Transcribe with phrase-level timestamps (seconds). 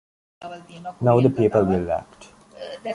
[1.01, 2.29] Now the people will act.